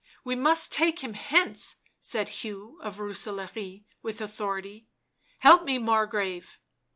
[0.23, 4.87] "We must take him hence," said Hugh of Roose laare, with authority."
[5.41, 6.57] Help me, Margrave."